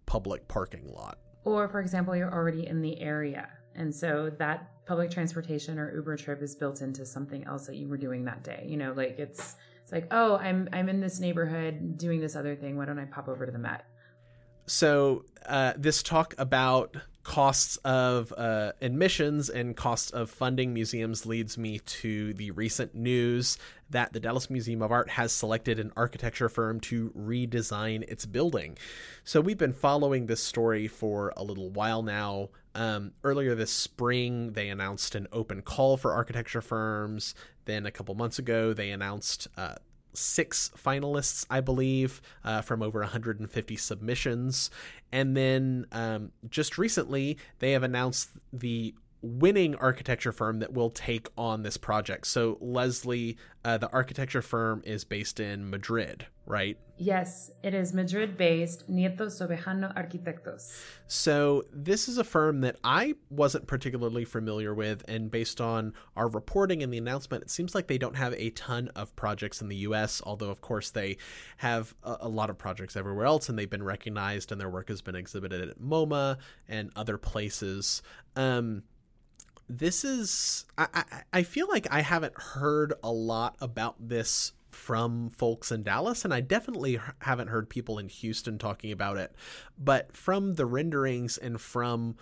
[0.07, 5.11] public parking lot or for example you're already in the area and so that public
[5.11, 8.65] transportation or Uber trip is built into something else that you were doing that day.
[8.67, 12.55] You know, like it's it's like, oh, I'm I'm in this neighborhood doing this other
[12.55, 12.75] thing.
[12.75, 13.85] Why don't I pop over to the Met?
[14.65, 21.57] So uh, this talk about costs of uh, admissions and costs of funding museums leads
[21.57, 23.57] me to the recent news
[23.89, 28.77] that the Dallas Museum of Art has selected an architecture firm to redesign its building.
[29.25, 32.47] So we've been following this story for a little while now.
[32.73, 37.35] Um, earlier this spring, they announced an open call for architecture firms.
[37.65, 39.75] Then a couple months ago, they announced uh,
[40.17, 44.69] six finalists, I believe, uh, from over 150 submissions.
[45.11, 51.27] And then um, just recently, they have announced the winning architecture firm that will take
[51.37, 52.27] on this project.
[52.27, 56.77] So, Leslie, uh, the architecture firm is based in Madrid, right?
[56.99, 60.81] Yes, it is Madrid based Nieto Sobejano Arquitectos.
[61.07, 65.03] So, this is a firm that I wasn't particularly familiar with.
[65.07, 68.51] And based on our reporting and the announcement, it seems like they don't have a
[68.51, 71.17] ton of projects in the US, although, of course, they
[71.57, 74.89] have a, a lot of projects everywhere else and they've been recognized and their work
[74.89, 78.01] has been exhibited at MoMA and other places.
[78.35, 78.83] Um,
[79.69, 81.03] this is I, I,
[81.33, 86.33] I feel like I haven't heard a lot about this from folks in Dallas, and
[86.33, 89.33] I definitely haven't heard people in Houston talking about it.
[89.77, 92.15] But from the renderings and from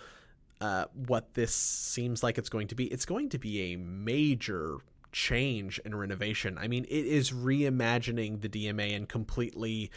[0.60, 4.78] uh, what this seems like it's going to be, it's going to be a major
[5.12, 6.58] change and renovation.
[6.58, 9.90] I mean, it is reimagining the DMA and completely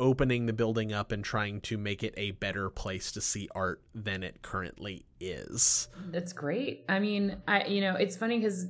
[0.00, 3.82] opening the building up and trying to make it a better place to see art
[3.94, 5.88] than it currently is.
[6.10, 6.84] That's great.
[6.88, 8.66] I mean, I you know, it's funny cuz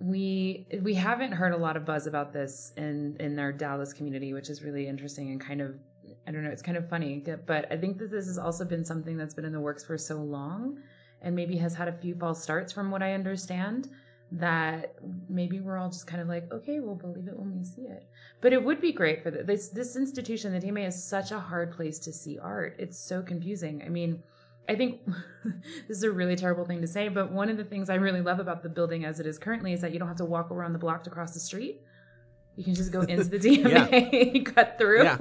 [0.00, 4.32] we we haven't heard a lot of buzz about this in in our Dallas community,
[4.32, 5.74] which is really interesting and kind of
[6.26, 8.84] I don't know, it's kind of funny, but I think that this has also been
[8.84, 10.78] something that's been in the works for so long
[11.20, 13.90] and maybe has had a few false starts from what I understand
[14.32, 14.94] that
[15.28, 18.06] maybe we're all just kind of like, okay, we'll believe it when we see it.
[18.40, 20.52] But it would be great for the, this this institution.
[20.52, 22.76] The DMA is such a hard place to see art.
[22.78, 23.82] It's so confusing.
[23.84, 24.22] I mean,
[24.68, 25.00] I think
[25.88, 28.22] this is a really terrible thing to say, but one of the things I really
[28.22, 30.50] love about the building as it is currently is that you don't have to walk
[30.50, 31.82] around the block to cross the street.
[32.56, 35.04] You can just go into the DMA, cut through.
[35.04, 35.18] Yeah.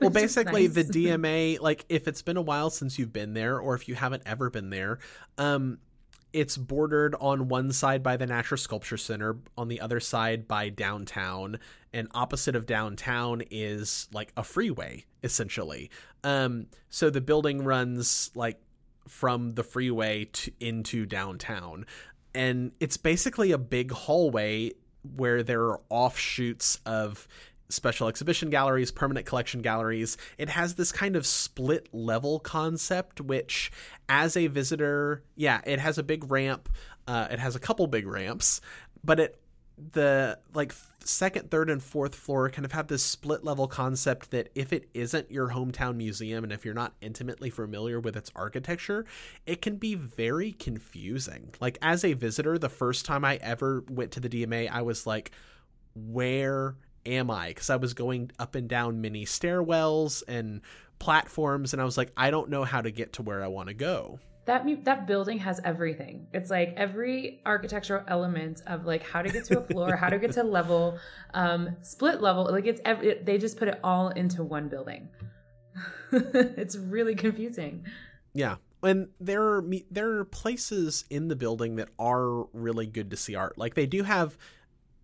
[0.00, 0.74] Well, basically, nice.
[0.74, 3.94] the DMA, like if it's been a while since you've been there, or if you
[3.94, 4.98] haven't ever been there,
[5.38, 5.78] um,
[6.32, 10.68] it's bordered on one side by the Nasher Sculpture Center, on the other side by
[10.68, 11.58] downtown,
[11.92, 15.90] and opposite of downtown is like a freeway essentially.
[16.24, 18.60] Um, so the building runs like
[19.08, 21.86] from the freeway to into downtown,
[22.34, 24.72] and it's basically a big hallway
[25.16, 27.26] where there are offshoots of
[27.70, 30.16] special exhibition galleries, permanent collection galleries.
[30.38, 33.70] It has this kind of split level concept, which,
[34.08, 36.68] as a visitor, yeah, it has a big ramp.
[37.06, 38.60] Uh, it has a couple big ramps,
[39.02, 39.40] but it
[39.92, 44.50] the like second, third, and fourth floor kind of have this split level concept that
[44.54, 49.06] if it isn't your hometown museum and if you're not intimately familiar with its architecture,
[49.46, 51.54] it can be very confusing.
[51.60, 55.06] Like as a visitor, the first time I ever went to the DMA, I was
[55.06, 55.30] like,
[55.94, 57.48] where am I?
[57.48, 60.60] Because I was going up and down many stairwells and
[60.98, 63.68] platforms, and I was like, I don't know how to get to where I want
[63.68, 64.18] to go.
[64.46, 66.26] That that building has everything.
[66.32, 70.18] It's like every architectural element of like how to get to a floor, how to
[70.18, 70.98] get to level,
[71.34, 72.48] um, split level.
[72.50, 75.08] Like it's every, it, they just put it all into one building.
[76.12, 77.84] it's really confusing.
[78.32, 83.16] Yeah, and there are there are places in the building that are really good to
[83.16, 83.58] see art.
[83.58, 84.36] Like they do have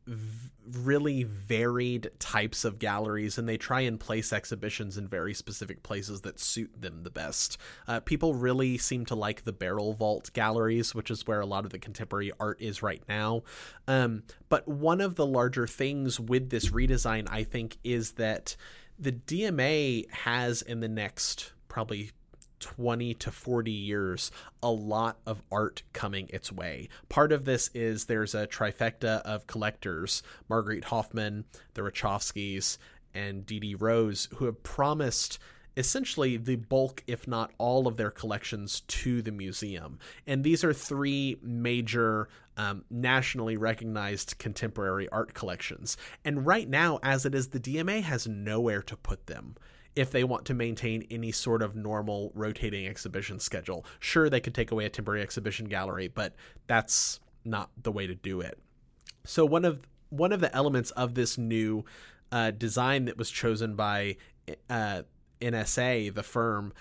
[0.06, 5.82] v- really varied types of galleries and they try and place exhibitions in very specific
[5.82, 7.58] places that suit them the best.
[7.86, 11.64] Uh, people really seem to like the barrel vault galleries, which is where a lot
[11.64, 13.42] of the contemporary art is right now.
[13.86, 18.56] Um, but one of the larger things with this redesign, I think, is that
[18.98, 22.12] the DMA has in the next probably
[22.60, 24.30] 20 to 40 years
[24.62, 26.88] a lot of art coming its way.
[27.08, 31.44] Part of this is there's a trifecta of collectors Marguerite Hoffman,
[31.74, 32.78] the Rachofskys,
[33.14, 35.38] and Deedie Rose, who have promised
[35.76, 39.98] essentially the bulk, if not all, of their collections to the museum.
[40.26, 45.96] And these are three major um, nationally recognized contemporary art collections.
[46.24, 49.56] And right now, as it is, the DMA has nowhere to put them
[49.96, 53.84] if they want to maintain any sort of normal rotating exhibition schedule.
[53.98, 56.34] Sure, they could take away a temporary exhibition gallery, but
[56.66, 58.58] that's not the way to do it.
[59.24, 59.80] So one of
[60.10, 61.84] one of the elements of this new
[62.30, 64.16] uh, design that was chosen by
[64.70, 65.02] uh,
[65.40, 66.72] NSA, the firm,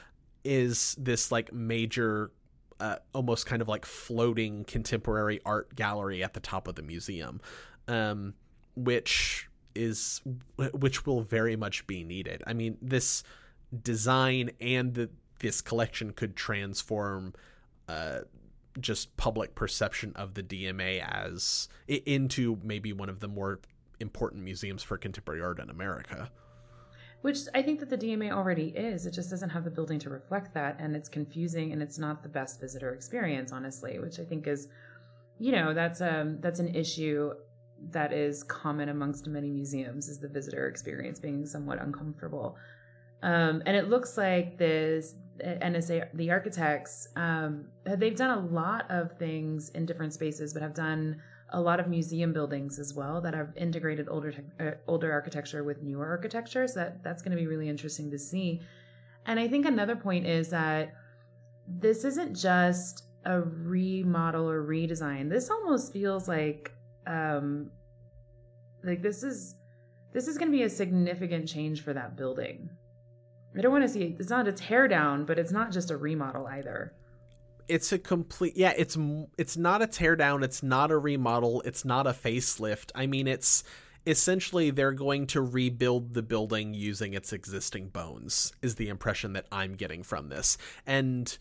[0.44, 2.32] is this like major,
[2.80, 7.42] uh, almost kind of like floating contemporary art gallery at the top of the museum,
[7.88, 8.34] um,
[8.76, 10.22] which is
[10.58, 12.44] which will very much be needed.
[12.48, 13.24] I mean, this
[13.84, 15.10] design and the,
[15.40, 17.34] this collection could transform
[17.88, 18.22] uh,
[18.80, 23.60] just public perception of the DMA as into maybe one of the more
[24.00, 26.30] important museums for contemporary art in America.
[27.22, 29.06] Which I think that the DMA already is.
[29.06, 32.22] It just doesn't have the building to reflect that, and it's confusing, and it's not
[32.22, 33.98] the best visitor experience, honestly.
[33.98, 34.68] Which I think is,
[35.40, 37.34] you know, that's um that's an issue
[37.92, 42.58] that is common amongst many museums is the visitor experience being somewhat uncomfortable.
[43.24, 49.18] Um, and it looks like this NSA, the architects, um, they've done a lot of
[49.18, 53.34] things in different spaces, but have done a lot of museum buildings as well that
[53.34, 56.68] have integrated older uh, older architecture with newer architecture.
[56.68, 58.62] So that that's going to be really interesting to see.
[59.26, 60.94] And I think another point is that
[61.68, 65.30] this isn't just a remodel or redesign.
[65.30, 66.72] This almost feels like
[67.08, 67.70] um
[68.84, 69.56] like this is
[70.14, 72.70] this is going to be a significant change for that building.
[73.58, 75.98] I don't want to see it's not a tear down, but it's not just a
[75.98, 76.94] remodel either.
[77.68, 78.98] It's a complete yeah, it's
[79.38, 82.92] it's not a tear down, it's not a remodel, it's not a facelift.
[82.96, 83.64] I mean, it's
[84.08, 89.48] essentially they're going to rebuild the building using its existing bones is the impression that
[89.52, 90.58] I'm getting from this.
[90.86, 91.36] And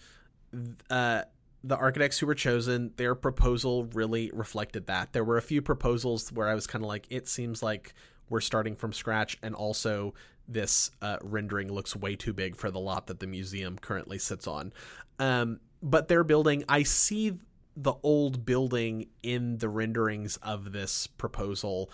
[0.88, 1.22] uh
[1.66, 5.14] the architects who were chosen, their proposal really reflected that.
[5.14, 7.94] There were a few proposals where I was kind of like, it seems like
[8.28, 10.12] we're starting from scratch, and also
[10.46, 14.46] this uh, rendering looks way too big for the lot that the museum currently sits
[14.46, 14.74] on.
[15.18, 17.38] Um, but their building, I see
[17.76, 21.90] the old building in the renderings of this proposal,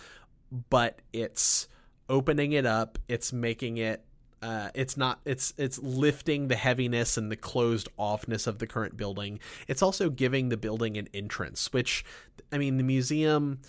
[0.69, 1.69] but it's
[2.09, 4.05] opening it up, it's making it
[4.43, 8.97] uh, it's not it's it's lifting the heaviness and the closed offness of the current
[8.97, 9.39] building.
[9.69, 12.05] It's also giving the building an entrance, which
[12.51, 13.61] I mean the museum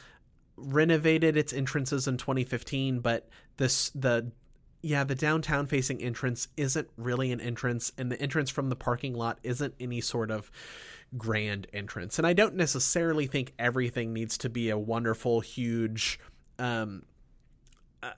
[0.56, 4.32] renovated its entrances in 2015, but this the
[4.84, 9.14] yeah, the downtown facing entrance isn't really an entrance, and the entrance from the parking
[9.14, 10.50] lot isn't any sort of
[11.18, 12.18] grand entrance.
[12.18, 16.20] And I don't necessarily think everything needs to be a wonderful, huge,
[16.58, 17.04] um,
[18.02, 18.12] uh,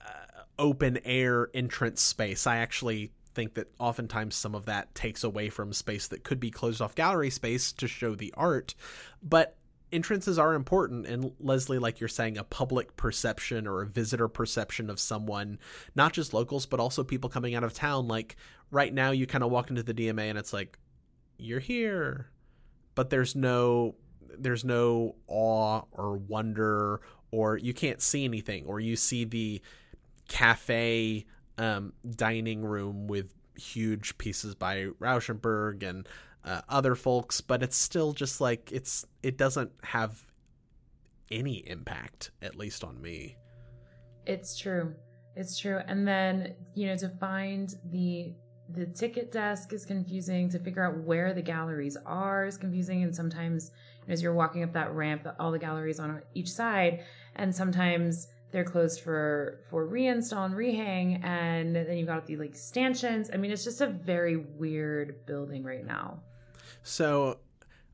[0.58, 2.46] open air entrance space.
[2.46, 6.50] I actually think that oftentimes some of that takes away from space that could be
[6.50, 8.74] closed off gallery space to show the art.
[9.22, 9.56] But
[9.92, 14.90] entrances are important and Leslie like you're saying a public perception or a visitor perception
[14.90, 15.56] of someone
[15.94, 18.34] not just locals but also people coming out of town like
[18.72, 20.78] right now you kind of walk into the DMA and it's like
[21.38, 22.28] you're here
[22.96, 23.94] but there's no
[24.36, 27.00] there's no awe or wonder
[27.30, 29.62] or you can't see anything or you see the
[30.28, 31.26] cafe
[31.58, 36.08] um, dining room with huge pieces by Rauschenberg and
[36.44, 40.20] uh, other folks, but it's still just like it's it doesn't have
[41.30, 43.36] any impact, at least on me.
[44.26, 44.94] It's true.
[45.36, 45.80] It's true.
[45.86, 48.34] And then, you know, to find the
[48.70, 53.14] the ticket desk is confusing to figure out where the galleries are is confusing and
[53.14, 53.72] sometimes
[54.08, 57.04] as you're walking up that ramp all the galleries on each side
[57.36, 62.54] and sometimes they're closed for for reinstall and rehang and then you've got the like
[62.54, 66.20] stanchions i mean it's just a very weird building right now
[66.84, 67.38] so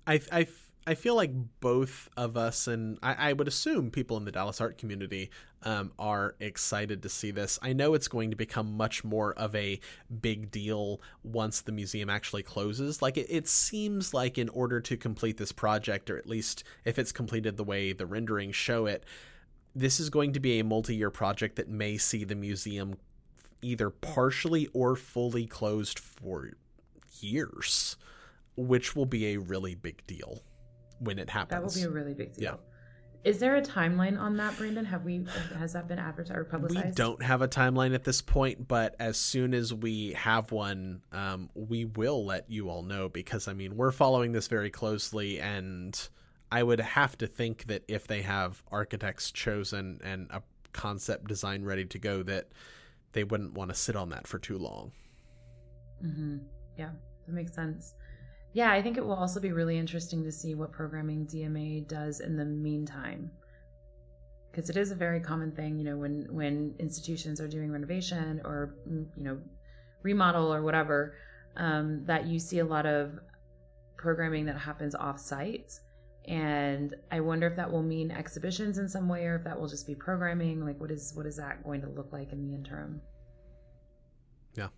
[0.06, 0.46] i i
[0.86, 1.30] I feel like
[1.60, 5.30] both of us, and I, I, would assume people in the Dallas art community,
[5.62, 7.58] um, are excited to see this.
[7.60, 9.78] I know it's going to become much more of a
[10.22, 13.02] big deal once the museum actually closes.
[13.02, 16.98] Like, it, it seems like in order to complete this project, or at least if
[16.98, 19.04] it's completed the way the renderings show it,
[19.74, 22.96] this is going to be a multi-year project that may see the museum
[23.62, 26.50] either partially or fully closed for
[27.20, 27.96] years,
[28.56, 30.42] which will be a really big deal
[30.98, 31.74] when it happens.
[31.74, 32.42] That will be a really big deal.
[32.42, 32.54] Yeah.
[33.30, 34.84] is there a timeline on that, Brandon?
[34.84, 35.26] Have we
[35.58, 36.86] has that been advertised or publicized?
[36.86, 41.02] We don't have a timeline at this point, but as soon as we have one,
[41.12, 45.38] um, we will let you all know because I mean we're following this very closely,
[45.40, 46.08] and
[46.52, 50.42] I would have to think that if they have architects chosen and a
[50.72, 52.48] concept design ready to go, that
[53.12, 54.92] they wouldn't want to sit on that for too long.
[56.04, 56.38] Mm-hmm.
[56.78, 56.90] Yeah,
[57.26, 57.94] that makes sense.
[58.52, 62.20] Yeah, I think it will also be really interesting to see what programming DMA does
[62.20, 63.30] in the meantime.
[64.50, 68.40] Because it is a very common thing, you know, when when institutions are doing renovation
[68.44, 69.38] or mm, you know
[70.02, 71.14] remodel or whatever,
[71.56, 73.12] um, that you see a lot of
[73.96, 75.78] programming that happens off site.
[76.26, 79.68] And I wonder if that will mean exhibitions in some way, or if that will
[79.68, 80.64] just be programming.
[80.64, 83.00] Like, what is what is that going to look like in the interim?
[84.54, 84.68] Yeah,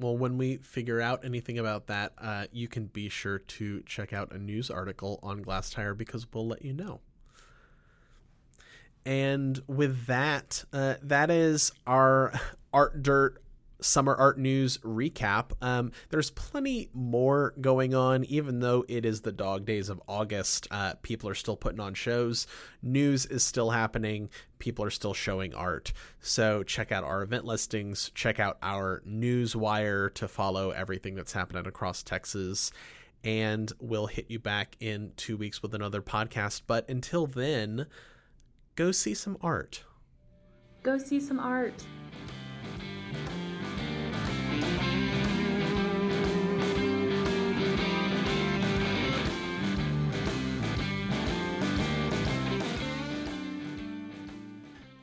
[0.00, 4.12] well, when we figure out anything about that, uh, you can be sure to check
[4.12, 7.00] out a news article on Glasstire because we'll let you know.
[9.04, 12.32] And with that, uh, that is our
[12.72, 13.42] Art Dirt
[13.80, 15.52] summer art news recap.
[15.60, 20.66] Um, there's plenty more going on, even though it is the dog days of August.
[20.70, 22.46] Uh, people are still putting on shows,
[22.82, 25.92] news is still happening, people are still showing art.
[26.20, 31.32] So check out our event listings, check out our news wire to follow everything that's
[31.32, 32.70] happening across Texas.
[33.22, 36.62] And we'll hit you back in two weeks with another podcast.
[36.66, 37.86] But until then,
[38.76, 39.84] go see some art.
[40.82, 41.84] Go see some art.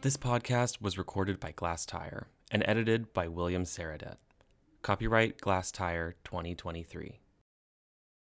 [0.01, 4.17] This podcast was recorded by Glasstire and edited by William Saradet.
[4.83, 7.19] Copyright Glasstire 2023.